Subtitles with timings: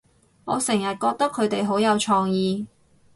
[0.45, 2.65] 我成日覺得佢哋好有創意